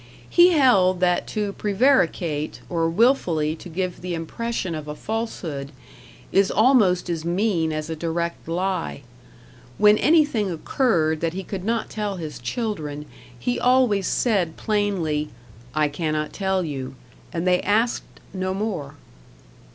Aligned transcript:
He 0.27 0.53
held 0.53 0.99
that 1.01 1.27
to 1.27 1.53
prevaricate, 1.53 2.61
or 2.71 2.89
wilfully 2.89 3.55
to 3.57 3.69
give 3.69 4.01
the 4.01 4.15
impression 4.15 4.73
of 4.73 4.87
a 4.87 4.95
falsehood, 4.95 5.71
is 6.31 6.49
almost 6.49 7.07
as 7.07 7.23
mean 7.23 7.71
as 7.71 7.87
a 7.87 7.95
direct 7.95 8.47
lie. 8.47 9.03
When 9.77 9.99
anything 9.99 10.49
occurred 10.49 11.19
that 11.21 11.33
he 11.33 11.43
could 11.43 11.63
not 11.63 11.91
tell 11.91 12.15
his 12.15 12.39
children, 12.39 13.05
he 13.37 13.59
always 13.59 14.07
said 14.07 14.57
plainly, 14.57 15.29
"I 15.75 15.87
cannot 15.87 16.33
tell 16.33 16.63
you," 16.63 16.95
and 17.31 17.45
they 17.45 17.61
asked 17.61 18.01
no 18.33 18.55
more. 18.55 18.95